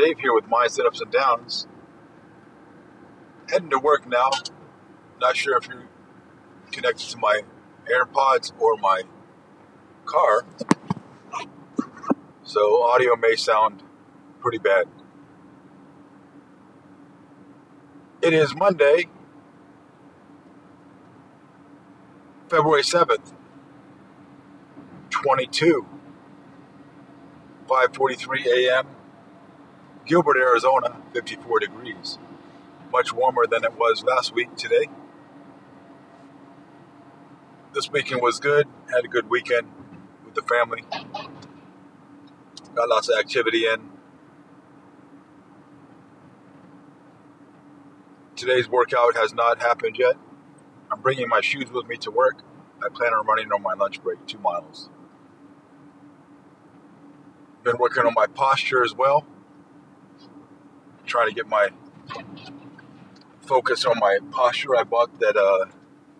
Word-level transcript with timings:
Dave 0.00 0.18
here 0.18 0.32
with 0.32 0.46
Mindset 0.46 0.86
Ups 0.86 1.02
and 1.02 1.12
Downs. 1.12 1.66
Heading 3.50 3.68
to 3.68 3.78
work 3.78 4.08
now. 4.08 4.30
Not 5.20 5.36
sure 5.36 5.58
if 5.58 5.68
you're 5.68 5.88
connected 6.72 7.10
to 7.10 7.18
my 7.18 7.42
AirPods 7.92 8.52
or 8.58 8.78
my 8.78 9.02
car. 10.06 10.46
So 12.42 12.82
audio 12.82 13.14
may 13.14 13.36
sound 13.36 13.82
pretty 14.40 14.56
bad. 14.56 14.86
It 18.22 18.32
is 18.32 18.54
Monday, 18.54 19.08
February 22.48 22.82
7th, 22.82 23.34
22, 25.10 25.86
5:43 27.68 28.46
a.m. 28.46 28.86
Gilbert, 30.10 30.38
Arizona, 30.38 30.96
54 31.12 31.60
degrees. 31.60 32.18
Much 32.90 33.12
warmer 33.12 33.46
than 33.46 33.62
it 33.62 33.78
was 33.78 34.02
last 34.02 34.34
week 34.34 34.56
today. 34.56 34.88
This 37.72 37.88
weekend 37.92 38.20
was 38.20 38.40
good. 38.40 38.66
Had 38.92 39.04
a 39.04 39.08
good 39.08 39.30
weekend 39.30 39.68
with 40.24 40.34
the 40.34 40.42
family. 40.42 40.82
Got 42.74 42.88
lots 42.88 43.08
of 43.08 43.20
activity 43.20 43.66
in. 43.68 43.88
Today's 48.34 48.68
workout 48.68 49.16
has 49.16 49.32
not 49.32 49.62
happened 49.62 49.96
yet. 49.96 50.16
I'm 50.90 51.00
bringing 51.02 51.28
my 51.28 51.40
shoes 51.40 51.70
with 51.70 51.86
me 51.86 51.96
to 51.98 52.10
work. 52.10 52.42
I 52.84 52.88
plan 52.88 53.12
on 53.12 53.24
running 53.28 53.52
on 53.52 53.62
my 53.62 53.74
lunch 53.74 54.02
break, 54.02 54.26
two 54.26 54.38
miles. 54.38 54.90
Been 57.62 57.78
working 57.78 58.04
on 58.06 58.14
my 58.14 58.26
posture 58.26 58.82
as 58.82 58.92
well 58.92 59.24
trying 61.10 61.28
to 61.28 61.34
get 61.34 61.48
my 61.48 61.68
focus 63.42 63.84
on 63.84 63.98
my 63.98 64.18
posture. 64.30 64.76
I 64.76 64.84
bought 64.84 65.18
that 65.18 65.36
uh, 65.36 65.66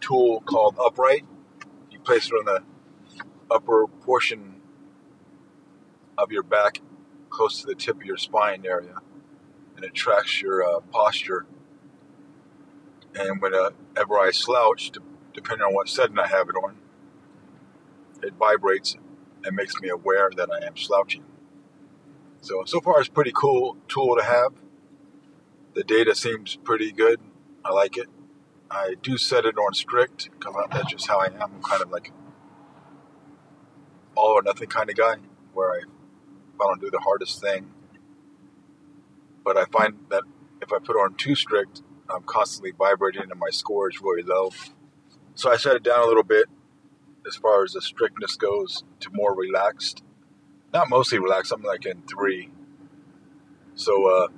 tool 0.00 0.42
called 0.42 0.76
Upright. 0.78 1.24
You 1.90 1.98
place 2.00 2.26
it 2.26 2.34
on 2.34 2.44
the 2.44 2.62
upper 3.50 3.86
portion 3.86 4.60
of 6.18 6.30
your 6.30 6.42
back, 6.42 6.80
close 7.30 7.62
to 7.62 7.66
the 7.66 7.74
tip 7.74 7.96
of 7.96 8.02
your 8.02 8.18
spine 8.18 8.64
area, 8.66 8.96
and 9.74 9.84
it 9.86 9.94
tracks 9.94 10.42
your 10.42 10.62
uh, 10.62 10.80
posture. 10.80 11.46
And 13.14 13.40
whenever 13.40 14.18
I 14.18 14.30
slouch, 14.32 14.90
depending 15.32 15.66
on 15.66 15.72
what 15.72 15.88
setting 15.88 16.18
I 16.18 16.26
have 16.26 16.50
it 16.50 16.56
on, 16.56 16.76
it 18.22 18.34
vibrates 18.34 18.96
and 19.44 19.56
makes 19.56 19.80
me 19.80 19.88
aware 19.88 20.30
that 20.36 20.50
I 20.52 20.66
am 20.66 20.76
slouching. 20.76 21.24
So, 22.42 22.64
so 22.66 22.82
far 22.82 23.00
it's 23.00 23.08
a 23.08 23.12
pretty 23.12 23.32
cool 23.34 23.78
tool 23.88 24.16
to 24.16 24.22
have 24.22 24.52
the 25.74 25.84
data 25.84 26.14
seems 26.14 26.56
pretty 26.56 26.92
good. 26.92 27.20
I 27.64 27.72
like 27.72 27.96
it. 27.96 28.08
I 28.70 28.94
do 29.02 29.16
set 29.16 29.44
it 29.44 29.56
on 29.56 29.74
strict 29.74 30.30
because 30.30 30.54
that's 30.70 30.90
just 30.90 31.06
how 31.06 31.20
I 31.20 31.26
am. 31.26 31.40
I'm 31.40 31.62
kind 31.62 31.82
of 31.82 31.90
like 31.90 32.12
all 34.16 34.32
or 34.32 34.42
nothing 34.42 34.68
kind 34.68 34.88
of 34.88 34.96
guy 34.96 35.16
where 35.52 35.72
I, 35.72 35.78
if 35.78 36.60
I 36.60 36.64
don't 36.64 36.80
do 36.80 36.90
the 36.90 37.00
hardest 37.00 37.40
thing, 37.40 37.70
but 39.44 39.56
I 39.56 39.64
find 39.66 39.94
that 40.10 40.22
if 40.62 40.72
I 40.72 40.78
put 40.78 40.96
on 40.96 41.14
too 41.14 41.34
strict, 41.34 41.82
I'm 42.08 42.22
constantly 42.22 42.72
vibrating 42.76 43.22
and 43.30 43.38
my 43.38 43.50
score 43.50 43.90
is 43.90 44.00
really 44.00 44.22
low. 44.22 44.50
So 45.34 45.50
I 45.50 45.56
set 45.56 45.76
it 45.76 45.82
down 45.82 46.00
a 46.00 46.06
little 46.06 46.22
bit 46.22 46.46
as 47.26 47.36
far 47.36 47.64
as 47.64 47.72
the 47.72 47.82
strictness 47.82 48.36
goes 48.36 48.84
to 49.00 49.10
more 49.12 49.34
relaxed. 49.34 50.02
Not 50.72 50.88
mostly 50.88 51.18
relaxed, 51.18 51.52
I'm 51.52 51.62
like 51.62 51.86
in 51.86 52.02
three. 52.02 52.50
So, 53.74 54.06
uh, 54.06 54.28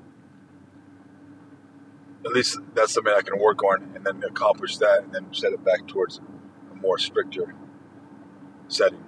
at 2.27 2.33
least 2.33 2.59
that's 2.75 2.93
something 2.93 3.15
I 3.17 3.23
can 3.23 3.39
work 3.39 3.63
on 3.63 3.93
and 3.95 4.05
then 4.05 4.23
accomplish 4.25 4.77
that 4.79 5.05
and 5.05 5.15
then 5.15 5.29
set 5.33 5.53
it 5.53 5.65
back 5.65 5.87
towards 5.87 6.21
a 6.73 6.75
more 6.75 6.99
stricter 6.99 7.55
setting. 8.69 9.05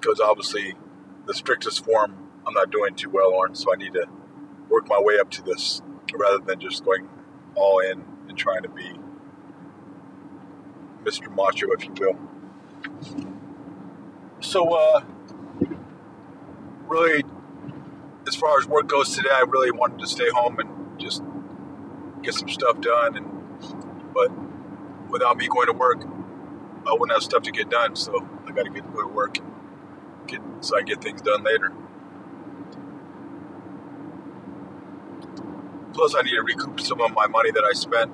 Because 0.00 0.20
obviously, 0.20 0.74
the 1.26 1.34
strictest 1.34 1.84
form 1.84 2.30
I'm 2.46 2.54
not 2.54 2.70
doing 2.70 2.94
too 2.94 3.10
well 3.10 3.34
on, 3.34 3.54
so 3.54 3.72
I 3.72 3.76
need 3.76 3.92
to 3.92 4.06
work 4.70 4.88
my 4.88 4.98
way 4.98 5.18
up 5.18 5.30
to 5.32 5.42
this 5.42 5.82
rather 6.14 6.38
than 6.38 6.60
just 6.60 6.82
going 6.84 7.08
all 7.54 7.80
in 7.80 8.04
and 8.28 8.38
trying 8.38 8.62
to 8.62 8.70
be 8.70 8.92
Mr. 11.04 11.34
Macho, 11.34 11.66
if 11.72 11.84
you 11.84 11.92
will. 12.00 12.18
So, 14.40 14.72
uh, 14.72 15.02
really, 16.86 17.22
as 18.26 18.34
far 18.34 18.58
as 18.58 18.66
work 18.66 18.86
goes 18.86 19.14
today, 19.14 19.30
I 19.32 19.44
really 19.48 19.70
wanted 19.70 19.98
to 19.98 20.06
stay 20.06 20.28
home 20.30 20.58
and 20.58 20.77
just 20.98 21.22
get 22.22 22.34
some 22.34 22.48
stuff 22.48 22.80
done. 22.80 23.16
And 23.16 24.12
but 24.14 24.30
without 25.08 25.36
me 25.36 25.48
going 25.48 25.66
to 25.66 25.72
work, 25.72 26.04
I 26.86 26.92
wouldn't 26.92 27.12
have 27.12 27.22
stuff 27.22 27.42
to 27.44 27.52
get 27.52 27.70
done. 27.70 27.96
So 27.96 28.28
I 28.46 28.52
got 28.52 28.64
to 28.64 28.70
get 28.70 28.84
to 28.84 28.90
go 28.90 29.02
to 29.02 29.08
work, 29.08 29.38
get 30.26 30.40
so 30.60 30.76
I 30.76 30.82
get 30.82 31.02
things 31.02 31.22
done 31.22 31.44
later. 31.44 31.72
Plus, 35.92 36.14
I 36.14 36.22
need 36.22 36.32
to 36.32 36.42
recoup 36.42 36.80
some 36.80 37.00
of 37.00 37.12
my 37.12 37.26
money 37.26 37.50
that 37.50 37.64
I 37.64 37.72
spent 37.72 38.12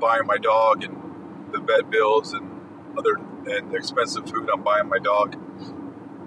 buying 0.00 0.26
my 0.26 0.36
dog 0.36 0.84
and 0.84 1.00
the 1.52 1.60
vet 1.60 1.90
bills 1.90 2.32
and 2.34 2.50
other 2.98 3.14
and 3.46 3.74
expensive 3.74 4.28
food 4.28 4.48
I'm 4.52 4.62
buying 4.62 4.88
my 4.88 4.98
dog. 4.98 5.36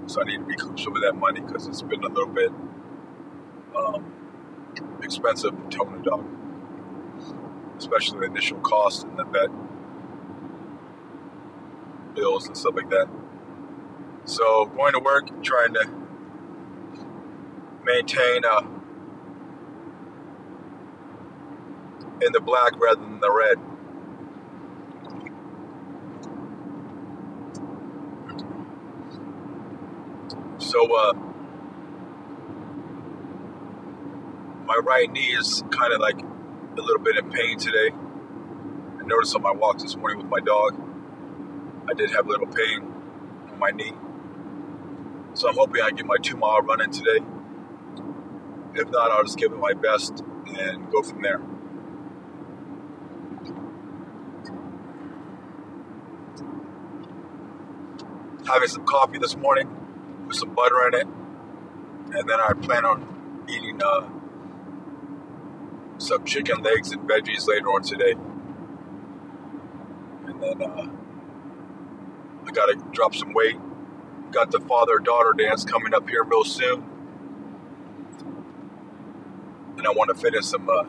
So 0.08 0.22
I 0.22 0.26
need 0.26 0.38
to 0.38 0.44
recoup 0.44 0.80
some 0.80 0.96
of 0.96 1.02
that 1.04 1.14
money 1.14 1.42
because 1.42 1.68
it's 1.68 1.82
been 1.82 2.04
a 2.04 2.08
little 2.08 2.34
bit 2.34 2.52
um, 3.76 4.06
expensive 5.02 5.54
to 5.70 5.82
own 5.82 6.00
a 6.00 6.04
dog, 6.04 6.26
especially 7.78 8.20
the 8.20 8.26
initial 8.26 8.60
cost 8.60 9.04
and 9.04 9.18
the 9.18 9.24
vet 9.24 9.50
bills 12.16 12.48
and 12.48 12.58
stuff 12.58 12.76
like 12.76 12.90
that. 12.90 13.08
So 14.26 14.66
going 14.66 14.94
to 14.94 15.00
work, 15.00 15.44
trying 15.44 15.74
to 15.76 15.88
maintain 17.86 18.44
uh, 18.44 18.62
in 22.22 22.32
the 22.34 22.42
black 22.42 22.74
rather 22.82 23.00
than 23.00 23.20
the 23.20 23.32
red. 23.32 23.58
So 30.60 30.94
uh, 30.96 31.27
my 34.78 34.86
right 34.86 35.12
knee 35.12 35.36
is 35.36 35.64
kind 35.72 35.94
of 35.94 36.00
like 36.00 36.20
a 36.22 36.82
little 36.82 37.00
bit 37.00 37.18
in 37.18 37.30
pain 37.32 37.58
today. 37.58 37.90
I 39.00 39.04
noticed 39.06 39.36
on 39.36 39.42
my 39.42 39.52
walk 39.52 39.80
this 39.80 39.96
morning 39.96 40.20
with 40.20 40.28
my 40.28 40.40
dog, 40.40 40.80
I 41.90 41.94
did 41.94 42.12
have 42.12 42.28
a 42.28 42.30
little 42.30 42.48
pain 42.48 42.82
on 43.52 43.60
my 43.60 43.72
knee. 43.72 43.94
So 45.34 45.50
I'm 45.50 45.56
hoping 45.56 45.82
I 45.82 45.92
get 45.92 46.06
my 46.06 46.18
two 46.22 46.38
mile 46.38 46.62
run 46.62 46.82
in 46.82 46.92
today. 46.92 47.26
If 48.76 48.90
not, 48.90 49.12
I'll 49.12 49.24
just 49.24 49.38
give 49.38 49.52
it 49.52 49.58
my 49.58 49.74
best 49.74 50.24
and 50.48 50.92
go 50.92 51.02
from 51.02 51.22
there. 51.22 51.42
Having 58.48 58.70
some 58.70 58.86
coffee 58.86 59.18
this 59.18 59.36
morning 59.36 59.70
with 60.28 60.38
some 60.38 60.54
butter 60.54 60.88
in 60.88 60.94
it, 60.94 61.08
and 62.16 62.30
then 62.30 62.40
I 62.40 62.54
plan 62.54 62.86
on 62.86 63.46
eating 63.50 63.82
uh, 63.84 64.08
some 65.98 66.24
chicken 66.26 66.62
legs 66.62 66.92
and 66.92 67.02
veggies 67.10 67.48
later 67.48 67.68
on 67.68 67.82
today. 67.82 68.14
And 70.26 70.42
then 70.42 70.62
uh, 70.62 70.88
I 72.46 72.52
got 72.52 72.68
to 72.68 72.76
drop 72.92 73.16
some 73.16 73.34
weight. 73.34 73.58
Got 74.32 74.52
the 74.52 74.60
father 74.60 75.00
daughter 75.00 75.34
dance 75.34 75.64
coming 75.64 75.94
up 75.94 76.08
here 76.10 76.24
real 76.24 76.44
soon. 76.44 76.84
And 79.78 79.88
I 79.88 79.92
want 79.92 80.10
to 80.10 80.16
fit 80.16 80.36
in 80.36 80.44
some 80.44 80.70
uh, 80.70 80.84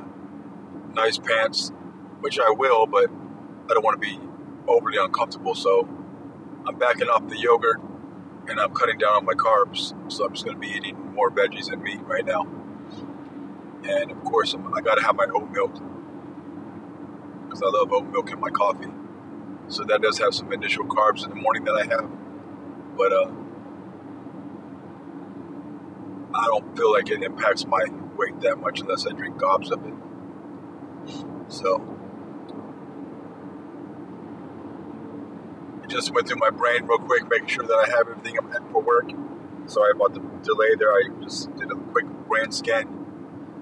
nice 0.94 1.18
pants, 1.18 1.72
which 2.20 2.38
I 2.38 2.50
will, 2.50 2.86
but 2.86 3.10
I 3.70 3.74
don't 3.74 3.84
want 3.84 4.00
to 4.00 4.06
be 4.06 4.18
overly 4.66 4.98
uncomfortable. 4.98 5.54
So 5.54 5.88
I'm 6.66 6.78
backing 6.78 7.08
off 7.08 7.28
the 7.28 7.38
yogurt 7.38 7.80
and 8.48 8.58
I'm 8.58 8.72
cutting 8.74 8.98
down 8.98 9.12
on 9.12 9.24
my 9.24 9.34
carbs. 9.34 9.94
So 10.10 10.24
I'm 10.24 10.32
just 10.32 10.44
going 10.44 10.56
to 10.56 10.60
be 10.60 10.68
eating 10.68 11.14
more 11.14 11.30
veggies 11.30 11.70
and 11.70 11.82
meat 11.82 12.00
right 12.02 12.24
now 12.24 12.46
and 13.88 14.12
of 14.12 14.24
course 14.24 14.54
i 14.74 14.82
got 14.82 14.96
to 14.96 15.02
have 15.04 15.16
my 15.16 15.26
oat 15.34 15.50
milk 15.52 15.74
because 17.48 17.62
I 17.62 17.66
love 17.68 17.92
oat 17.92 18.06
milk 18.12 18.30
in 18.32 18.40
my 18.40 18.50
coffee. 18.50 18.88
So 19.68 19.84
that 19.84 20.02
does 20.02 20.18
have 20.18 20.34
some 20.34 20.52
initial 20.52 20.86
carbs 20.86 21.24
in 21.24 21.30
the 21.30 21.36
morning 21.36 21.64
that 21.64 21.74
I 21.74 21.84
have, 21.86 22.10
but 22.96 23.12
uh, 23.12 23.30
I 26.34 26.46
don't 26.46 26.76
feel 26.76 26.92
like 26.92 27.10
it 27.10 27.22
impacts 27.22 27.66
my 27.66 27.84
weight 28.16 28.40
that 28.42 28.58
much 28.58 28.80
unless 28.80 29.06
I 29.06 29.12
drink 29.12 29.38
gobs 29.38 29.70
of 29.70 29.84
it. 29.86 29.94
So 31.48 31.98
I 35.82 35.86
just 35.86 36.12
went 36.14 36.28
through 36.28 36.38
my 36.38 36.50
brain 36.50 36.86
real 36.86 36.98
quick, 36.98 37.28
making 37.30 37.48
sure 37.48 37.66
that 37.66 37.86
I 37.88 37.90
have 37.96 38.08
everything 38.08 38.38
I'm 38.38 38.70
for 38.72 38.82
work. 38.82 39.10
Sorry 39.66 39.92
about 39.92 40.14
the 40.14 40.20
delay 40.44 40.74
there. 40.78 40.92
I 40.92 41.04
just 41.22 41.54
did 41.56 41.72
a 41.72 41.76
quick 41.76 42.06
brand 42.28 42.54
scan, 42.54 42.97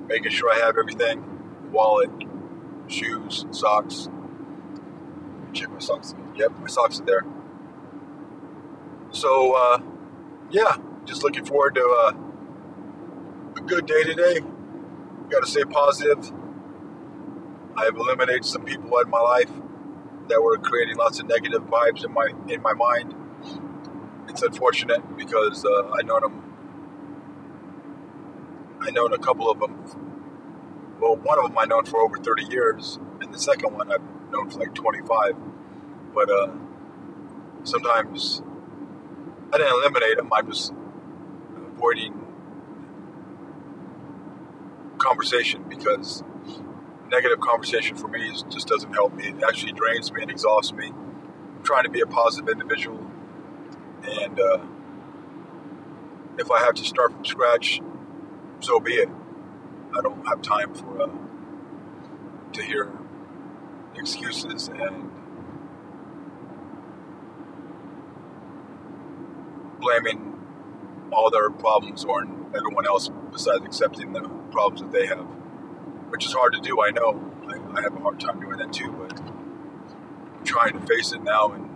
making 0.09 0.33
sure 0.33 0.51
I 0.53 0.59
have 0.59 0.77
everything 0.79 1.25
wallet, 1.73 2.11
shoes, 2.89 3.47
socks. 3.51 4.09
Check 5.53 5.71
my 5.71 5.79
socks. 5.79 6.15
Yep, 6.37 6.53
my 6.61 6.67
socks 6.67 7.01
are 7.01 7.05
there. 7.05 7.25
So, 9.11 9.55
uh, 9.55 9.81
yeah, 10.51 10.77
just 11.05 11.23
looking 11.23 11.45
forward 11.45 11.75
to 11.77 11.83
uh, 11.83 12.13
a 13.57 13.61
good 13.61 13.87
day 13.87 14.03
today. 14.03 14.41
Got 15.31 15.41
to 15.41 15.47
stay 15.47 15.65
positive. 15.65 16.33
I've 17.77 17.97
eliminated 17.97 18.45
some 18.45 18.65
people 18.65 18.99
in 18.99 19.11
my 19.11 19.21
life 19.21 19.51
that 20.29 20.43
were 20.43 20.57
creating 20.59 20.97
lots 20.97 21.21
of 21.21 21.27
negative 21.29 21.63
vibes 21.63 22.05
in 22.05 22.13
my 22.13 22.31
in 22.49 22.63
my 22.63 22.73
mind. 22.73 23.15
It's 24.29 24.43
unfortunate 24.43 25.17
because 25.17 25.65
uh, 25.65 25.91
I 25.91 26.03
know 26.03 26.21
them. 26.21 26.56
I 28.87 28.91
known 28.91 29.13
a 29.13 29.19
couple 29.19 29.51
of 29.51 29.59
them. 29.59 29.75
Well, 31.01 31.17
one 31.17 31.39
of 31.39 31.47
them 31.47 31.59
I 31.59 31.65
known 31.65 31.85
for 31.87 32.01
over 32.01 32.19
30 32.19 32.45
years, 32.45 32.99
and 33.21 33.35
the 33.35 33.39
second 33.39 33.75
one 33.75 33.91
I've 33.93 34.03
known 34.31 34.49
for 34.49 34.61
like 34.61 34.75
25. 34.75 35.35
But 36.15 36.31
uh, 36.31 36.53
sometimes 37.65 38.43
I 39.53 39.59
didn't 39.59 39.73
eliminate 39.73 40.17
them. 40.19 40.31
I'm 40.33 40.47
just 40.47 40.73
avoiding 41.57 42.27
conversation 44.99 45.65
because 45.69 46.23
negative 47.11 47.41
conversation 47.41 47.97
for 47.97 48.09
me 48.09 48.21
is, 48.31 48.45
just 48.49 48.69
doesn't 48.69 48.93
help 48.93 49.15
me. 49.15 49.29
It 49.29 49.43
actually 49.47 49.73
drains 49.73 50.13
me 50.13 50.23
and 50.23 50.31
exhausts 50.31 50.73
me. 50.73 50.87
I'm 50.89 51.63
trying 51.65 51.85
to 51.85 51.91
be 51.91 52.01
a 52.01 52.07
positive 52.07 52.49
individual, 52.49 53.05
and 54.05 54.41
uh, 54.41 54.59
if 56.39 56.51
I 56.51 56.61
have 56.61 56.75
to 56.75 56.85
start 56.85 57.13
from 57.13 57.25
scratch, 57.25 57.81
so 58.61 58.81
be 58.81 58.95
it. 58.95 59.09
I 59.97 60.01
don't 60.03 60.27
have 60.27 60.43
time 60.43 60.75
for 60.75 61.03
uh, 61.03 61.09
to 62.53 62.63
hear 62.63 62.91
excuses 63.97 64.69
and 64.69 65.11
blaming 69.81 70.35
all 71.13 71.31
their 71.31 71.51
problems 71.51 72.05
on 72.05 72.53
everyone 72.57 72.87
else 72.87 73.11
besides 73.33 73.65
accepting 73.65 74.13
the 74.13 74.23
problems 74.51 74.81
that 74.81 74.93
they 74.93 75.07
have, 75.07 75.27
which 76.11 76.27
is 76.27 76.33
hard 76.33 76.55
to 76.55 76.61
do. 76.61 76.83
I 76.83 76.91
know. 76.91 77.33
I, 77.49 77.79
I 77.79 77.83
have 77.83 77.95
a 77.97 78.01
hard 78.01 78.21
time 78.21 78.41
doing 78.41 78.59
that 78.59 78.73
too, 78.73 78.93
but 78.93 79.21
I'm 79.21 80.45
trying 80.45 80.79
to 80.79 80.87
face 80.87 81.13
it 81.13 81.23
now 81.23 81.53
and 81.53 81.71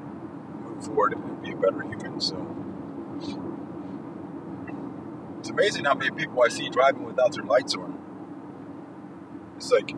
move 0.64 0.84
forward 0.84 1.12
and 1.14 1.42
be 1.42 1.52
a 1.52 1.56
better 1.56 1.82
human. 1.82 2.20
So 2.20 2.36
it's 5.50 5.58
amazing 5.58 5.84
how 5.84 5.94
many 5.94 6.10
people 6.12 6.42
I 6.42 6.48
see 6.48 6.68
driving 6.68 7.04
without 7.04 7.32
their 7.34 7.42
lights 7.42 7.74
on. 7.74 7.98
It's 9.56 9.72
like 9.72 9.92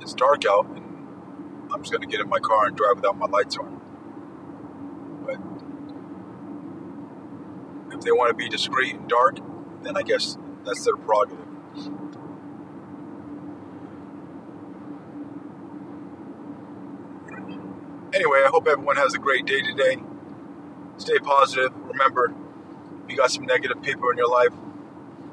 it's 0.00 0.14
dark 0.14 0.44
out, 0.48 0.66
and 0.66 1.18
I'm 1.72 1.82
just 1.82 1.92
gonna 1.92 2.06
get 2.06 2.20
in 2.20 2.28
my 2.28 2.38
car 2.38 2.66
and 2.66 2.76
drive 2.76 2.96
without 2.96 3.18
my 3.18 3.26
lights 3.26 3.56
on. 3.58 3.80
But 5.26 5.38
if 7.94 8.02
they 8.02 8.12
want 8.12 8.30
to 8.30 8.34
be 8.34 8.48
discreet 8.48 8.94
and 8.94 9.08
dark, 9.08 9.38
then 9.82 9.96
I 9.96 10.02
guess 10.02 10.38
that's 10.64 10.84
their 10.84 10.96
prerogative. 10.96 11.46
Anyway, 18.14 18.42
I 18.44 18.48
hope 18.48 18.68
everyone 18.68 18.96
has 18.96 19.14
a 19.14 19.18
great 19.18 19.44
day 19.44 19.60
today. 19.60 20.02
Stay 20.98 21.18
positive. 21.18 21.72
Remember, 21.76 22.34
you 23.08 23.16
got 23.16 23.30
some 23.30 23.46
negative 23.46 23.82
people 23.82 24.10
in 24.10 24.18
your 24.18 24.30
life, 24.30 24.52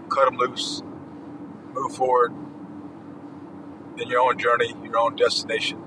cut 0.09 0.25
them 0.25 0.37
loose. 0.37 0.83
Move 1.73 1.95
forward 1.95 2.33
in 3.97 4.07
your 4.09 4.21
own 4.21 4.37
journey, 4.37 4.73
your 4.83 4.99
own 4.99 5.15
destination, 5.15 5.81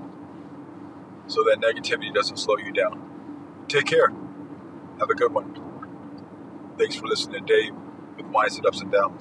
so 1.27 1.43
that 1.43 1.59
negativity 1.61 2.13
doesn't 2.13 2.37
slow 2.37 2.57
you 2.57 2.71
down. 2.71 3.19
Take 3.67 3.87
care. 3.87 4.09
Have 4.99 5.09
a 5.09 5.15
good 5.15 5.33
one. 5.33 5.73
Thanks 6.77 6.95
for 6.95 7.07
listening 7.07 7.45
to 7.45 7.53
Dave 7.53 7.73
with 8.17 8.25
Mindset 8.27 8.65
Ups 8.65 8.81
and 8.81 8.91
Downs. 8.91 9.13